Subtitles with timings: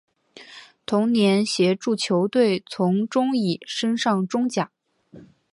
[0.87, 4.71] 同年协助球队从中乙升上中甲。